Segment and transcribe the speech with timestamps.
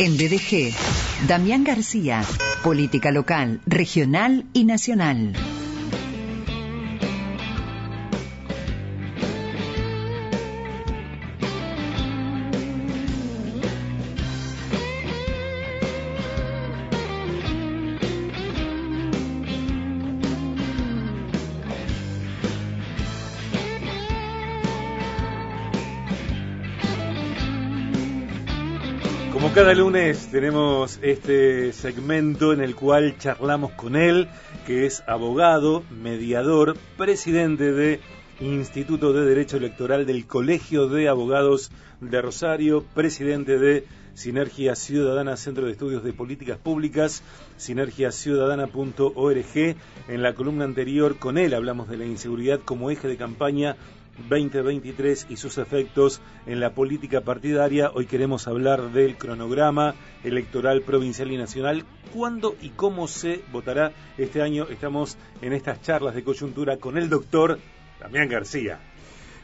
[0.00, 0.72] En BDG,
[1.26, 2.22] Damián García,
[2.62, 5.32] política local, regional y nacional.
[29.58, 34.28] Cada lunes tenemos este segmento en el cual charlamos con él,
[34.68, 37.98] que es abogado, mediador, presidente de
[38.38, 45.66] Instituto de Derecho Electoral del Colegio de Abogados de Rosario, presidente de Sinergia Ciudadana, Centro
[45.66, 47.24] de Estudios de Políticas Públicas,
[47.56, 49.76] sinergiaciudadana.org.
[50.06, 53.74] En la columna anterior con él hablamos de la inseguridad como eje de campaña
[54.28, 57.90] 2023 y sus efectos en la política partidaria.
[57.94, 59.94] Hoy queremos hablar del cronograma
[60.24, 61.84] electoral provincial y nacional.
[62.12, 64.66] ¿Cuándo y cómo se votará este año?
[64.68, 67.58] Estamos en estas charlas de coyuntura con el doctor
[68.00, 68.80] Damián García.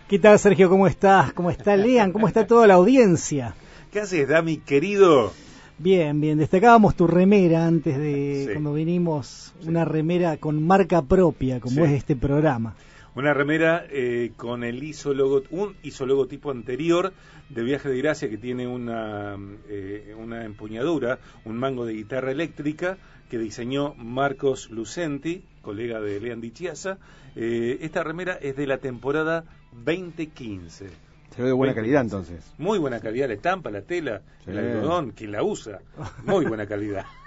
[0.08, 0.68] ¿Qué tal, Sergio?
[0.68, 1.32] ¿Cómo estás?
[1.32, 2.12] ¿Cómo está Lean?
[2.12, 3.54] ¿Cómo está toda la audiencia?
[3.90, 5.32] ¿Qué haces, Dami, querido?
[5.78, 6.38] Bien, bien.
[6.38, 12.14] Destacábamos tu remera antes de cuando vinimos, una remera con marca propia, como es este
[12.14, 12.74] programa.
[13.14, 17.12] Una remera eh, con el isólogo, un isologotipo anterior
[17.48, 19.36] de Viaje de Gracia que tiene una,
[19.68, 22.98] eh, una empuñadura, un mango de guitarra eléctrica
[23.30, 26.98] que diseñó Marcos Lucenti, colega de Lean Chiasa.
[27.36, 29.44] Eh, esta remera es de la temporada
[29.84, 30.88] 2015.
[31.30, 32.52] Se ve de buena calidad entonces.
[32.58, 35.80] Muy buena calidad la estampa, la tela, el algodón, quien la usa.
[36.24, 37.04] Muy buena calidad.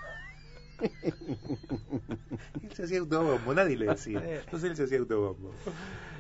[2.64, 4.22] él se hacía autobombo, nadie le decía.
[4.40, 5.52] Entonces él se hacía autobombo.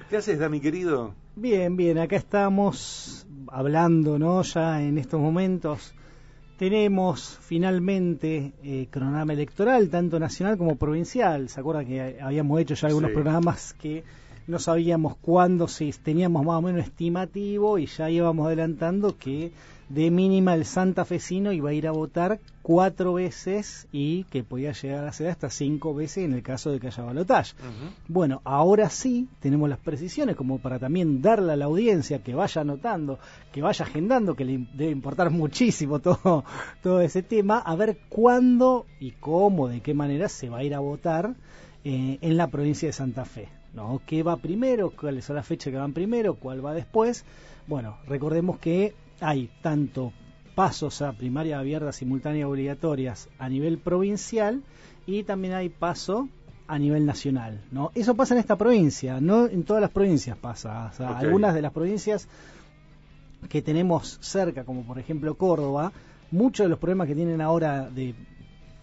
[0.09, 1.13] ¿Qué haces, Dami, querido?
[1.35, 4.41] Bien, bien, acá estamos hablando, ¿no?
[4.41, 5.93] Ya en estos momentos
[6.57, 11.49] tenemos finalmente eh, cronograma electoral, tanto nacional como provincial.
[11.49, 14.03] ¿Se acuerdan que habíamos hecho ya algunos programas que
[14.47, 19.51] no sabíamos cuándo si teníamos más o menos estimativo y ya íbamos adelantando que
[19.89, 25.05] de mínima el santafesino iba a ir a votar cuatro veces y que podía llegar
[25.05, 27.55] a ser hasta cinco veces en el caso de que haya balotaje.
[28.07, 32.61] Bueno, ahora sí tenemos las precisiones como para también darle a la audiencia que vaya
[32.61, 33.19] anotando,
[33.53, 36.43] que vaya agendando, que le debe importar muchísimo todo,
[36.83, 40.75] todo ese tema, a ver cuándo y cómo, de qué manera se va a ir
[40.75, 41.35] a votar
[41.85, 43.47] eh, en la provincia de Santa Fe.
[43.73, 44.01] ¿no?
[44.05, 44.91] ¿Qué va primero?
[44.91, 46.35] ¿Cuáles son las fechas que van primero?
[46.35, 47.23] ¿Cuál va después?
[47.67, 50.13] Bueno, recordemos que hay tanto
[50.55, 54.63] pasos a primaria abierta simultánea obligatorias a nivel provincial
[55.05, 56.29] y también hay paso
[56.67, 57.91] a nivel nacional, ¿no?
[57.95, 62.27] Eso pasa en esta provincia, no en todas las provincias pasa, algunas de las provincias
[63.49, 65.93] que tenemos cerca, como por ejemplo Córdoba,
[66.31, 68.15] muchos de los problemas que tienen ahora de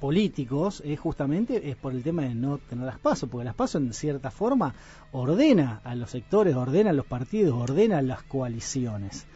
[0.01, 3.83] políticos es justamente es por el tema de no tener las pasos, porque las pasos
[3.83, 4.75] en cierta forma
[5.13, 9.27] ordena a los sectores, ordena a los partidos, ordena a las coaliciones.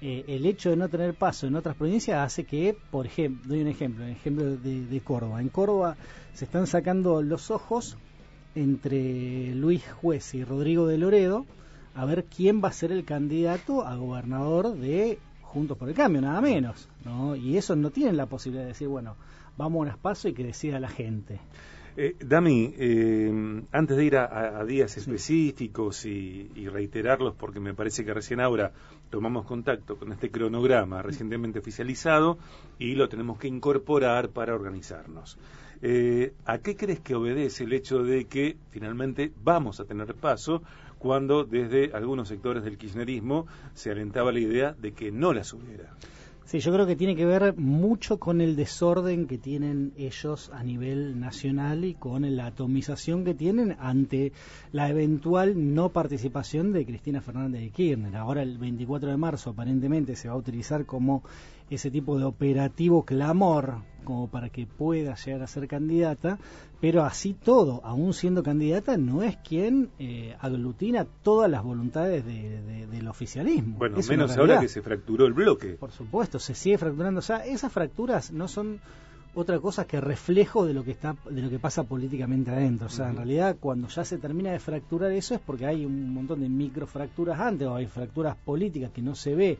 [0.00, 3.62] Eh, el hecho de no tener paso en otras provincias hace que, por ejemplo, doy
[3.62, 5.40] un ejemplo, el ejemplo de, Córdoba.
[5.40, 5.96] En Córdoba
[6.34, 7.96] se están sacando los ojos
[8.54, 11.46] entre Luis Juez y Rodrigo de Loredo
[11.94, 16.20] a ver quién va a ser el candidato a gobernador de Juntos por el Cambio,
[16.20, 16.88] nada menos.
[17.04, 17.34] ¿no?
[17.34, 19.16] Y eso no tienen la posibilidad de decir, bueno,
[19.56, 21.40] vamos a unas pasos y que decida la gente.
[22.00, 28.14] Eh, Dami, eh, antes de ir a, días específicos y, reiterarlos, porque me parece que
[28.14, 28.70] recién ahora
[29.10, 32.38] tomamos contacto con este cronograma recientemente oficializado
[32.78, 35.38] y lo tenemos que incorporar para organizarnos.
[35.80, 40.62] Eh, ¿A qué crees que obedece el hecho de que finalmente vamos a tener paso
[40.98, 45.94] cuando desde algunos sectores del kirchnerismo se alentaba la idea de que no las hubiera?
[46.48, 50.64] Sí, yo creo que tiene que ver mucho con el desorden que tienen ellos a
[50.64, 54.32] nivel nacional y con la atomización que tienen ante
[54.72, 58.16] la eventual no participación de Cristina Fernández de Kirchner.
[58.16, 61.22] Ahora el 24 de marzo aparentemente se va a utilizar como
[61.70, 66.38] ese tipo de operativo clamor como para que pueda llegar a ser candidata,
[66.80, 73.06] pero así todo, aún siendo candidata, no es quien eh, aglutina todas las voluntades del
[73.06, 73.76] oficialismo.
[73.76, 75.74] Bueno, menos ahora que se fracturó el bloque.
[75.74, 77.18] Por supuesto, se sigue fracturando.
[77.18, 78.80] O sea, esas fracturas no son
[79.34, 82.86] otra cosa que reflejo de lo que está de lo que pasa políticamente adentro.
[82.86, 86.14] O sea, en realidad cuando ya se termina de fracturar eso es porque hay un
[86.14, 89.58] montón de microfracturas antes o hay fracturas políticas que no se ve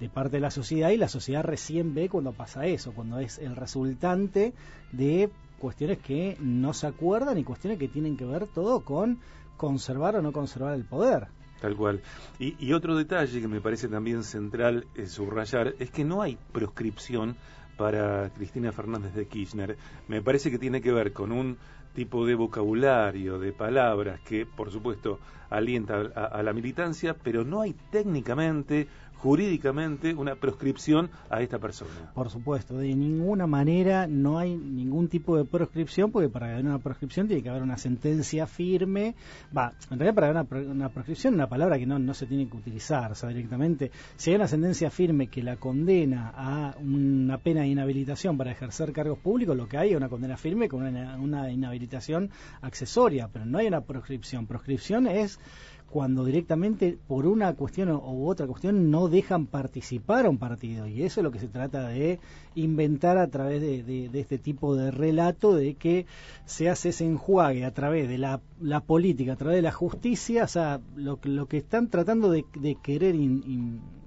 [0.00, 3.38] de parte de la sociedad y la sociedad recién ve cuando pasa eso, cuando es
[3.38, 4.52] el resultante
[4.92, 9.18] de cuestiones que no se acuerdan y cuestiones que tienen que ver todo con
[9.56, 11.28] conservar o no conservar el poder.
[11.60, 12.02] Tal cual.
[12.38, 17.36] Y, otro detalle que me parece también central eh, subrayar es que no hay proscripción
[17.78, 19.76] para Cristina Fernández de Kirchner,
[20.08, 21.58] me parece que tiene que ver con un
[21.94, 25.18] tipo de vocabulario, de palabras que, por supuesto,
[25.48, 28.86] alienta a, la militancia, pero no hay técnicamente
[29.18, 32.12] jurídicamente una proscripción a esta persona.
[32.14, 36.78] Por supuesto, de ninguna manera no hay ningún tipo de proscripción, porque para haber una
[36.78, 39.14] proscripción tiene que haber una sentencia firme.
[39.56, 42.48] Va, en realidad para haber una, proscripción es una palabra que no, no se tiene
[42.48, 47.38] que utilizar, o sea, directamente, si hay una sentencia firme que la condena a una
[47.38, 50.82] pena de inhabilitación para ejercer cargos públicos, lo que hay es una condena firme con
[50.82, 52.30] una, una inhabilitación
[52.60, 54.46] accesoria, pero no hay una proscripción.
[54.46, 55.38] Proscripción es
[55.90, 60.86] cuando directamente por una cuestión u otra cuestión no dejan participar a un partido.
[60.86, 62.18] Y eso es lo que se trata de
[62.54, 66.06] inventar a través de, este tipo de relato, de que
[66.44, 68.40] se hace ese enjuague a través de la,
[68.86, 72.44] política, a través de la justicia, o sea, lo, lo que están tratando de,
[72.82, 73.14] querer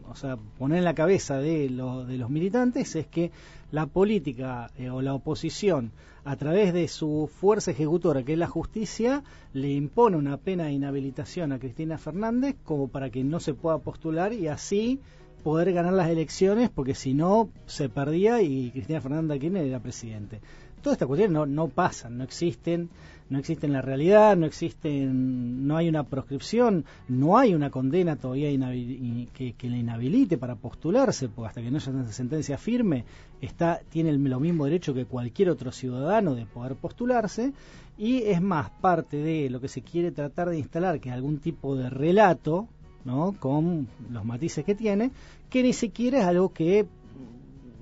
[0.10, 3.32] o sea, poner en la cabeza de, de los militantes es que
[3.72, 5.92] la política eh, o la oposición,
[6.26, 9.24] a través de su fuerza ejecutora, que es la justicia,
[9.54, 13.78] le impone una pena de inhabilitación a Cristina Fernández como para que no se pueda
[13.80, 15.00] postular y así
[15.44, 20.42] poder ganar las elecciones, porque si no se perdía y Cristina Fernández Kirchner era presidente.
[20.82, 22.90] Todas estas cuestiones no, no pasan, no existen
[23.30, 28.16] no existe en la realidad, no existen, no hay una proscripción, no hay una condena
[28.16, 33.06] todavía que, le inhabilite para postularse, porque hasta que no haya una sentencia firme,
[33.40, 37.54] está, tiene lo mismo derecho que cualquier otro ciudadano de poder postularse,
[37.98, 41.76] y es más parte de lo que se quiere tratar de instalar, que algún tipo
[41.76, 42.68] de relato,
[43.06, 43.36] ¿no?
[43.40, 45.12] con los matices que tiene,
[45.50, 46.88] que ni siquiera es algo que,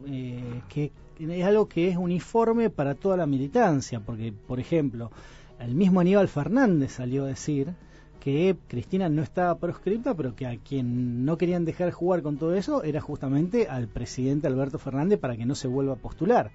[0.08, 5.12] eh, que es algo que es uniforme para toda la militancia, porque, por ejemplo,
[5.60, 7.74] el mismo Aníbal Fernández salió a decir
[8.20, 12.56] que Cristina no estaba proscripta, pero que a quien no querían dejar jugar con todo
[12.56, 16.52] eso era justamente al presidente Alberto Fernández para que no se vuelva a postular.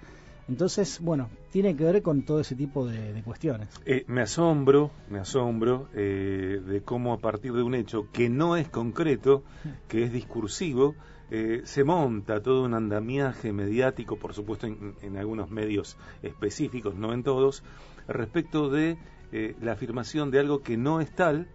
[0.49, 3.69] Entonces, bueno, tiene que ver con todo ese tipo de, cuestiones.
[3.87, 8.57] Eh, me asombro, me asombro eh, de cómo a partir de un hecho que no
[8.57, 9.45] es concreto,
[9.89, 10.95] que es discursivo,
[11.35, 17.23] eh, se monta todo un andamiaje mediático, por supuesto en, algunos medios específicos, no en
[17.23, 17.63] todos,
[18.07, 18.99] respecto de
[19.33, 21.49] eh, la afirmación de algo que no es tal,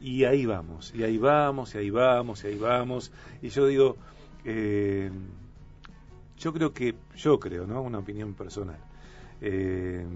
[0.00, 3.10] y ahí vamos, y ahí vamos, y ahí vamos, y ahí vamos.
[3.42, 3.96] Y yo digo,
[4.44, 5.10] eh,
[6.38, 7.82] yo creo que, yo creo, ¿no?
[7.82, 8.78] Una opinión personal,
[9.40, 10.06] que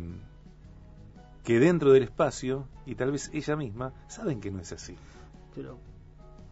[1.59, 4.95] dentro del espacio, y tal vez ella misma, saben que no es así.
[5.53, 5.81] Pero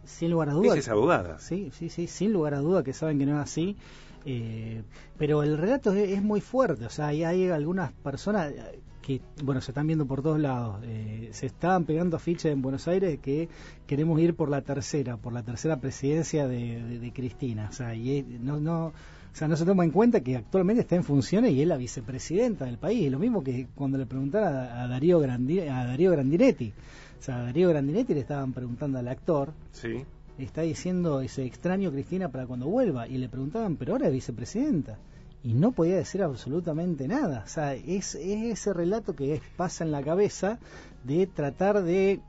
[0.09, 0.77] sin lugar a dudas.
[0.77, 1.39] es abogada.
[1.39, 3.77] Sí, sí, sí, sin lugar a duda que saben que no es así.
[4.25, 4.83] Eh,
[5.17, 8.53] pero el relato es, muy fuerte, o sea, hay, hay algunas personas
[9.01, 10.81] que, bueno, se están viendo por todos lados.
[10.83, 13.47] Eh, se estaban pegando afiches en Buenos Aires que
[13.87, 17.69] queremos ir por la tercera, por la tercera presidencia de, Cristina.
[17.69, 18.93] O sea, y no, no, o
[19.33, 22.65] sea, no se toma en cuenta que actualmente está en funciones y es la vicepresidenta
[22.65, 23.09] del país.
[23.11, 26.73] Lo mismo que cuando le preguntaron a, Darío, a Darío Grandinetti.
[27.19, 29.53] O sea, Darío Grandinetti le estaban preguntando al actor.
[29.71, 30.05] Sí.
[30.37, 33.07] Está diciendo ese extraño Cristina para cuando vuelva.
[33.07, 34.97] Y le preguntaban, pero ahora es vicepresidenta.
[35.43, 37.43] Y no podía decir absolutamente nada.
[37.45, 40.59] O sea, es, ese relato que pasa en la cabeza
[41.03, 42.21] de tratar de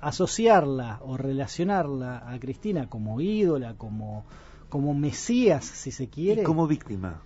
[0.00, 4.24] asociarla o relacionarla a Cristina como ídola, como,
[4.70, 6.40] como mesías, si se quiere.
[6.40, 7.22] Y como víctima.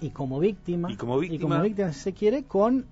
[0.00, 0.92] Y como víctima.
[0.92, 1.36] Y como víctima.
[1.36, 2.86] Y como víctima, si se quiere, con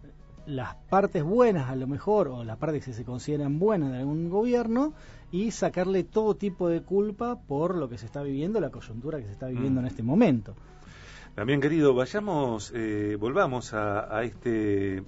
[0.46, 4.30] las partes buenas a lo mejor o las partes que se consideran buenas de algún
[4.30, 4.94] gobierno
[5.32, 9.26] y sacarle todo tipo de culpa por lo que se está viviendo, la coyuntura que
[9.26, 9.88] se está viviendo en mm.
[9.88, 10.54] este momento.
[11.34, 15.02] También, querido, vayamos, eh, volvamos a, este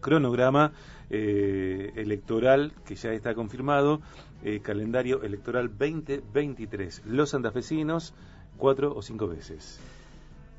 [0.00, 0.72] cronograma
[1.10, 4.00] eh, electoral que ya está confirmado,
[4.42, 7.02] eh, calendario electoral 2023.
[7.04, 8.14] Los santafesinos,
[8.56, 9.78] cuatro o cinco veces.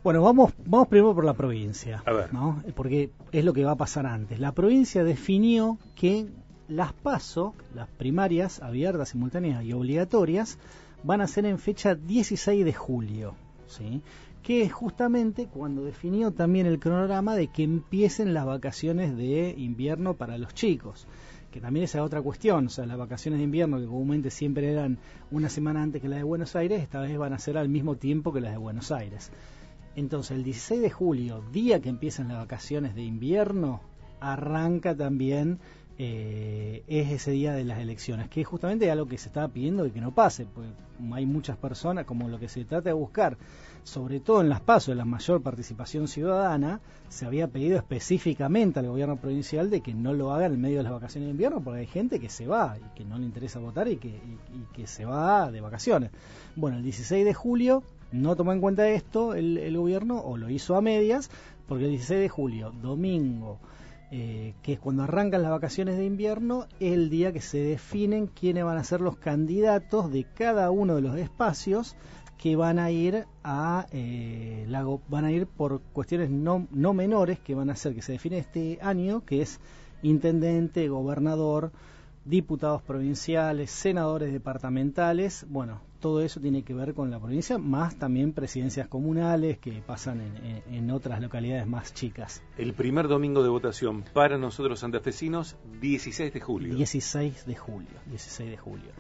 [0.04, 2.34] Bueno, vamos, vamos primero por la provincia, a ver.
[2.34, 2.64] ¿no?
[2.76, 4.40] porque es lo que va a pasar antes.
[4.40, 6.28] La provincia definió que
[6.68, 10.58] las PASO, las primarias abiertas, simultáneas y obligatorias,
[11.04, 13.36] van a ser en fecha 16 de julio,
[13.68, 14.02] ¿sí?
[14.42, 20.16] que es justamente cuando definió también el cronograma de que empiecen las vacaciones de invierno
[20.16, 21.06] para los chicos
[21.52, 24.72] que también esa es otra cuestión, o sea, las vacaciones de invierno que comúnmente siempre
[24.72, 24.98] eran
[25.32, 27.98] una semana antes que las de Buenos Aires, esta vez van a ser al mismo
[27.98, 29.32] tiempo que las de Buenos Aires.
[29.96, 33.82] Entonces, el 16 de julio, día que empiezan las vacaciones de invierno,
[34.22, 35.60] arranca también,
[35.98, 39.86] eh, es ese día de las elecciones, que es justamente algo que se estaba pidiendo
[39.86, 40.70] y que no pase, porque
[41.12, 43.38] hay muchas personas, como lo que se trata de buscar,
[43.84, 46.80] sobre todo en las pasos, de la mayor participación ciudadana,
[47.10, 50.84] se había pedido específicamente al gobierno provincial de que no lo haga en medio de
[50.84, 53.60] las vacaciones de invierno, porque hay gente que se va y que no le interesa
[53.60, 56.12] votar y que, y que se va de vacaciones.
[56.56, 60.50] Bueno, el 16 de julio no tomó en cuenta esto el, el gobierno o lo
[60.50, 61.30] hizo a medias,
[61.68, 63.60] porque el 16 de julio, domingo,
[64.14, 68.28] eh, que es cuando arrancan las vacaciones de invierno, es el día que se definen
[68.28, 71.96] quiénes van a ser los candidatos de cada uno de los espacios
[72.38, 74.68] que van a ir a eh,
[75.08, 78.40] van a ir por cuestiones no, no menores que van a hacer que se define
[78.40, 79.62] este año, que es
[80.02, 81.72] intendente, gobernador,
[82.26, 88.34] diputados provinciales, senadores departamentales, bueno, todo eso tiene que ver con la provincia, más también
[88.34, 90.22] presidencias comunales que pasan
[90.70, 92.42] en, otras localidades más chicas.
[92.58, 96.76] El primer domingo de votación para nosotros santafesinos, 16 de julio.
[96.76, 98.92] 16 de julio, 16 de julio.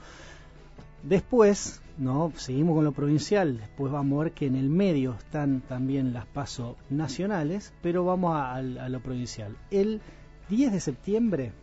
[1.03, 5.61] Después, no, seguimos con lo provincial, después vamos a ver que en el medio están
[5.61, 9.57] también las pasos nacionales, pero vamos a, a lo provincial.
[9.71, 10.01] El
[10.49, 11.53] 10 de septiembre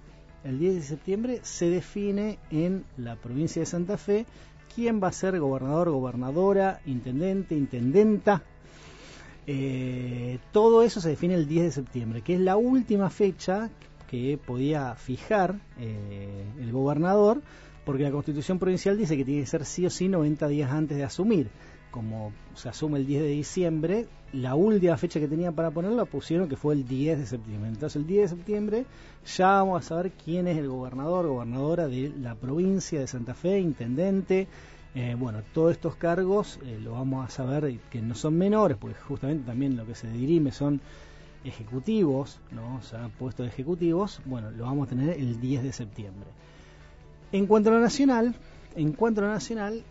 [0.44, 4.26] el 10 de septiembre se define en la provincia de Santa Fe
[4.74, 8.42] quién va a ser gobernador, gobernadora, intendente, intendenta.
[9.46, 13.70] Eh, todo eso se define el 10 de septiembre, que es la última fecha
[14.10, 17.42] que podía fijar eh, el gobernador,
[17.84, 20.96] porque la constitución provincial dice que tiene que ser sí o sí 90 días antes
[20.96, 21.48] de asumir
[21.98, 26.48] como se asume el 10 de diciembre, la última fecha que tenían para ponerlo pusieron
[26.48, 27.68] que fue el 10 de septiembre.
[27.70, 28.86] Entonces el 10 de septiembre
[29.26, 33.58] ya vamos a saber quién es el gobernador, gobernadora de la provincia de Santa Fe,
[33.58, 34.46] intendente.
[34.94, 38.96] Eh, bueno, todos estos cargos eh, lo vamos a saber que no son menores, porque
[39.00, 40.80] justamente también lo que se dirime son
[41.42, 42.76] ejecutivos, ¿no?
[42.76, 44.20] o sea, puestos ejecutivos.
[44.24, 46.28] Bueno, lo vamos a tener el 10 de septiembre.
[47.32, 48.36] En cuanto a lo nacional,
[48.76, 49.82] en cuanto a lo nacional,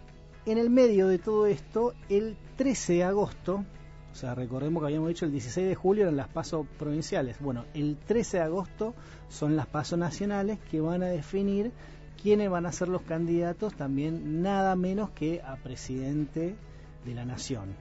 [0.48, 3.66] en el medio de todo esto, el 13 de agosto,
[4.12, 7.38] o sea, recordemos que habíamos dicho el 16 de julio eran las pasos provinciales.
[7.40, 8.96] Bueno, el 13 de agosto
[9.28, 11.74] son las pasos nacionales que van a definir
[12.22, 16.56] quiénes van a ser los candidatos, también nada menos que a presidente
[17.06, 17.76] de la nación.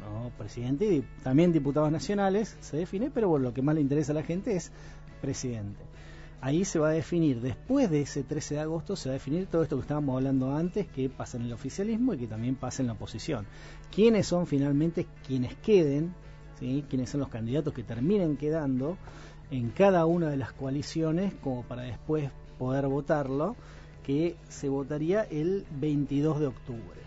[0.00, 0.30] ¿no?
[0.36, 4.16] Presidente y también diputados nacionales se define, pero bueno, lo que más le interesa a
[4.16, 4.72] la gente es
[5.22, 5.90] presidente
[6.40, 9.46] ahí se va a definir, después de ese 13 de agosto, se va a definir
[9.46, 12.82] todo esto que estábamos hablando antes, que pasa en el oficialismo y que también pasa
[12.82, 13.46] en la oposición.
[13.94, 16.14] ¿Quiénes son finalmente quienes queden?
[16.58, 16.84] ¿sí?
[16.88, 18.96] ¿Quiénes son los candidatos que terminen quedando
[19.50, 23.56] en cada una de las coaliciones como para después poder votarlo?
[24.04, 27.00] Que se votaría el 22 de octubre.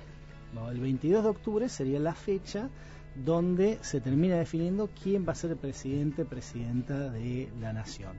[0.71, 2.69] El 22 de octubre sería la fecha
[3.15, 8.13] donde se termina definiendo quién va a ser el presidente, presidenta de la nación.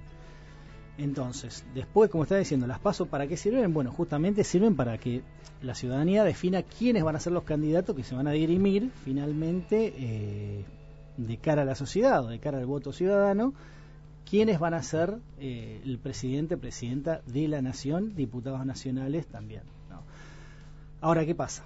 [0.97, 3.75] Entonces, después, como estaba diciendo, las pasos para qué sirven?
[3.75, 5.23] Bueno, justamente sirven para que
[5.61, 9.93] la ciudadanía defina quiénes van a ser los candidatos que se van a dirimir finalmente
[9.97, 10.65] eh,
[11.17, 13.55] de cara a la sociedad o de cara al voto ciudadano,
[14.29, 19.63] quiénes van a ser eh, el presidente, presidenta de la nación, diputados nacionales también.
[21.01, 21.65] Ahora, ¿qué pasa?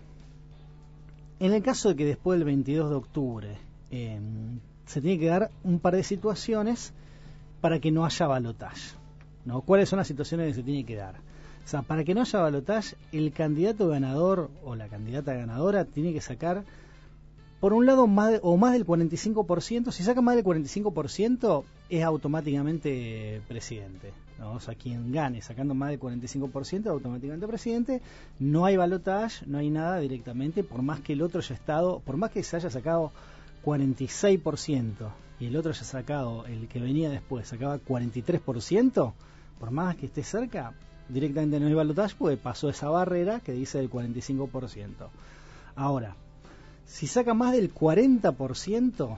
[1.38, 3.58] En el caso de que después del 22 de octubre
[3.92, 6.92] em, se tiene que dar un par de situaciones
[7.60, 8.96] para que no haya balotaje.
[9.64, 11.16] ¿Cuáles son las situaciones que se tiene que dar?
[11.16, 16.12] O sea, para que no haya balotaje, el candidato ganador o la candidata ganadora tiene
[16.12, 16.64] que sacar,
[17.60, 19.90] por un lado, más o más del 45%.
[19.90, 24.12] Si saca más del 45%, es automáticamente presidente.
[24.40, 28.00] O sea, quien gane sacando más del 45%, automáticamente presidente.
[28.38, 32.16] No hay balotaje, no hay nada directamente, por más que el otro haya estado, por
[32.16, 33.10] más que se haya sacado
[33.64, 39.12] 46% y el otro haya sacado, el que venía después, sacaba 43%,
[39.58, 40.72] por más que esté cerca,
[41.08, 45.08] directamente no hay balotaje porque pasó esa barrera que dice del 45%.
[45.76, 46.16] Ahora,
[46.86, 49.16] si saca más del 40%,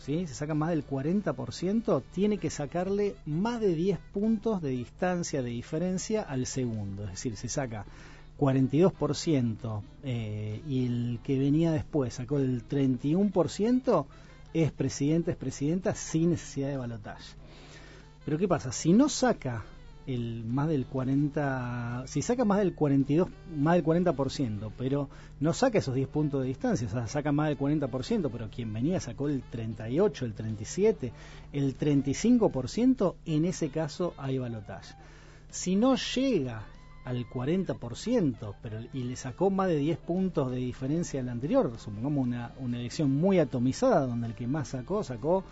[0.00, 0.26] ¿sí?
[0.26, 5.50] si saca más del 40%, tiene que sacarle más de 10 puntos de distancia, de
[5.50, 7.04] diferencia al segundo.
[7.04, 7.84] Es decir, si saca
[8.38, 14.06] 42% eh, y el que venía después sacó el 31%,
[14.54, 17.34] es presidente, es presidenta sin necesidad de balotaje.
[18.24, 18.72] Pero ¿qué pasa?
[18.72, 19.64] Si no saca
[20.08, 25.78] el más del 40, si saca más del 42, más del 40%, pero no saca
[25.78, 29.28] esos 10 puntos de distancia, o sea, saca más del 40%, pero quien venía sacó
[29.28, 31.12] el 38, el 37,
[31.52, 34.94] el 35%, en ese caso hay balotaje.
[35.50, 36.62] Si no llega
[37.04, 42.26] al 40%, pero y le sacó más de 10 puntos de diferencia al anterior, supongamos
[42.26, 45.44] una, una elección muy atomizada, donde el que más sacó, sacó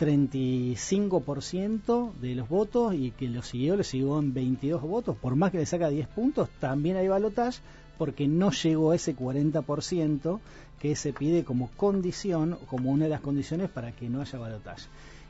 [0.00, 5.52] 35% de los votos y que lo siguió, le siguió en 22 votos, por más
[5.52, 7.60] que le saca 10 puntos, también hay balotaje
[7.98, 10.40] porque no llegó a ese 40%
[10.80, 14.88] que se pide como condición, como una de las condiciones para que no haya balotaje.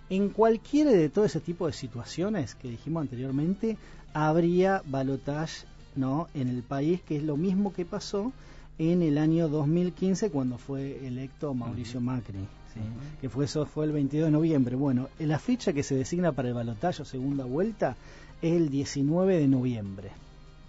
[0.09, 3.77] En cualquiera de todo ese tipo de situaciones que dijimos anteriormente,
[4.15, 6.29] habría balotaje ¿no?
[6.33, 8.33] en el país, que es lo mismo que pasó
[8.79, 12.47] en el año 2015 cuando fue electo Mauricio Macri.
[12.75, 12.81] ¿Sí?
[13.21, 14.77] Que fue eso fue el 22 de noviembre.
[14.77, 17.97] Bueno, la fecha que se designa para el balotaje segunda vuelta
[18.43, 20.11] es el 19 de noviembre.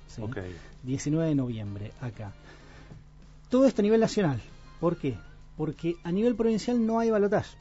[0.07, 0.21] ¿sí?
[0.21, 0.37] Ok.
[0.83, 2.33] 19 de noviembre, acá.
[3.49, 4.41] Todo esto a nivel nacional.
[4.79, 5.17] ¿Por qué?
[5.57, 7.57] Porque a nivel provincial no hay balotaje.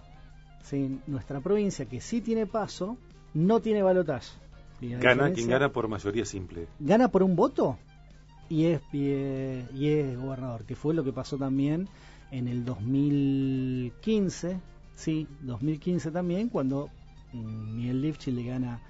[0.62, 1.00] ¿sí?
[1.06, 2.96] Nuestra provincia, que sí tiene paso,
[3.34, 4.32] no tiene balotaje.
[4.80, 6.66] Gana quien gana por mayoría simple.
[6.78, 7.76] gana por un voto
[8.48, 11.86] y es, y es, y es gobernador, que fue lo que pasó también
[12.30, 14.60] en el 2015,
[14.94, 16.88] sí, 2015 también, cuando
[17.32, 18.80] mm, Miguel Lifchi le gana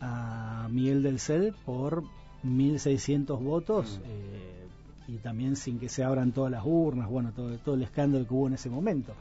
[0.00, 2.02] a Miguel del Cel por
[2.44, 4.02] 1.600 votos Mm.
[4.06, 4.66] eh,
[5.08, 8.34] y también sin que se abran todas las urnas, bueno, todo, todo el escándalo que
[8.34, 9.14] hubo en ese momento.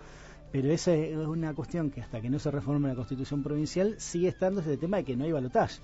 [0.51, 4.27] Pero esa es una cuestión que hasta que no se reforme la constitución provincial sigue
[4.27, 5.79] estando ese tema de que no hay balotaje.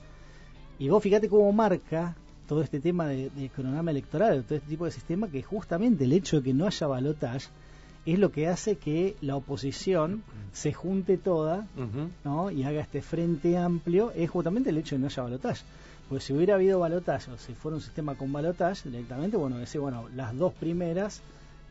[0.80, 2.16] Y vos fíjate cómo marca
[2.48, 6.14] todo este tema de, de cronograma electoral, todo este tipo de sistema, que justamente el
[6.14, 7.50] hecho de que no haya balotaje
[8.14, 10.24] es lo que hace que la oposición
[10.54, 11.68] se junte toda.
[12.24, 12.52] ¿no?
[12.52, 15.66] y haga este frente amplio, es justamente el hecho de que no haya balotaje.
[16.08, 19.82] Porque si hubiera habido balotaje, o si fuera un sistema con balotaje, directamente, bueno, decir,
[19.82, 21.22] bueno, las dos primeras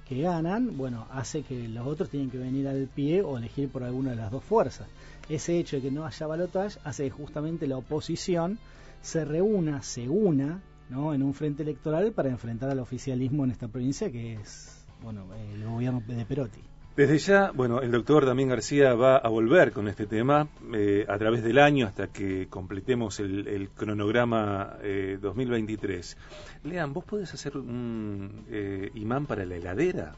[0.06, 3.82] que ganan, bueno, hace que los otros tienen que venir al pie o elegir por
[3.82, 4.86] alguna de las dos fuerzas.
[5.28, 8.58] Ese hecho de que no haya balotaje hace que justamente la oposición
[9.00, 11.14] se reúna, se una, ¿no?
[11.14, 15.64] en un frente electoral para enfrentar al oficialismo en esta provincia que es, bueno, el
[15.64, 16.60] gobierno de Perotti.
[16.96, 21.18] Desde ya, bueno, el doctor Damián García va a volver con este tema eh, a
[21.18, 26.16] través del año hasta que completemos el, el cronograma eh, 2023.
[26.64, 30.14] Lean, ¿vos podés hacer un eh, imán para la heladera?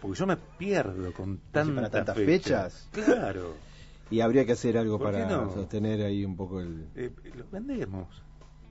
[0.00, 2.88] Porque yo me pierdo con tantas, para tantas fechas.
[2.92, 3.54] Claro,
[4.12, 5.52] Y habría que hacer algo ¿Por qué para no?
[5.52, 6.86] sostener ahí un poco el...
[6.96, 8.08] eh, los vendemos.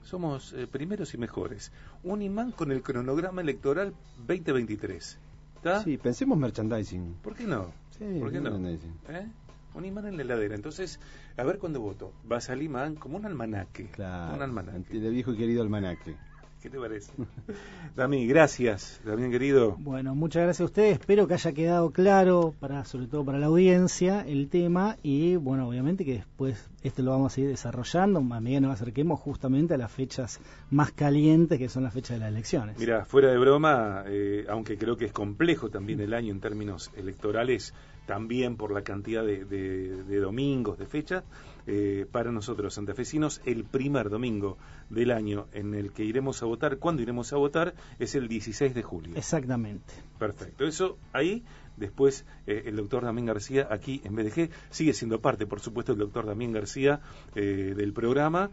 [0.02, 1.72] Somos eh, primeros y mejores.
[2.02, 3.94] Un imán con el cronograma electoral
[4.26, 5.18] 2023.
[5.56, 5.82] ¿Está?
[5.84, 7.14] Sí, pensemos merchandising.
[7.22, 7.72] ¿Por qué no?
[7.98, 8.50] Sí, ¿Por qué no?
[8.58, 8.94] merchandising.
[9.10, 9.28] ¿Eh?
[9.74, 10.54] Un imán en la heladera.
[10.54, 10.98] Entonces,
[11.36, 12.12] a ver cuándo voto.
[12.30, 13.86] Va a salir imán como un almanaque.
[13.92, 14.96] Claro, Un almanaque.
[14.96, 16.16] el viejo y querido almanaque.
[16.62, 17.10] ¿Qué te parece?
[17.96, 19.00] Dami, gracias.
[19.02, 19.76] Damián querido.
[19.78, 20.98] Bueno, muchas gracias a ustedes.
[21.00, 25.66] Espero que haya quedado claro, para sobre todo para la audiencia, el tema y, bueno,
[25.66, 29.72] obviamente que después este lo vamos a ir desarrollando a medida que nos acerquemos justamente
[29.72, 30.38] a las fechas
[30.70, 32.78] más calientes, que son las fechas de las elecciones.
[32.78, 36.90] Mira, fuera de broma, eh, aunque creo que es complejo también el año en términos
[36.94, 37.72] electorales,
[38.06, 41.24] también por la cantidad de, de- de domingos, de fechas,
[41.66, 44.56] eh, para nosotros santafesinos, el primer domingo
[44.88, 48.74] del año en el que iremos a votar, cuando iremos a votar, es el 16
[48.74, 49.14] de julio.
[49.16, 49.92] Exactamente.
[50.18, 50.64] Perfecto.
[50.64, 51.44] Eso ahí,
[51.76, 55.98] después eh, el doctor Damián García aquí en BDG sigue siendo parte, por supuesto, el
[55.98, 57.00] doctor Damián García
[57.36, 58.50] eh, del programa.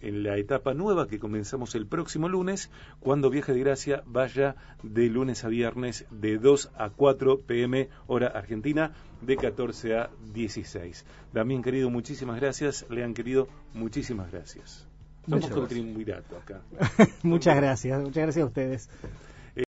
[0.00, 5.08] En la etapa nueva que comenzamos el próximo lunes, cuando Viaje de Gracia vaya de
[5.08, 11.04] lunes a viernes de 2 a 4 pm hora argentina, de 14 a 16.
[11.32, 12.86] Damián querido, muchísimas gracias.
[12.90, 14.86] Lean querido, muchísimas gracias.
[15.24, 15.80] Somos Muchas todo gracias.
[15.80, 16.62] triunvirato acá.
[17.22, 18.88] muchas gracias, muchas gracias a ustedes.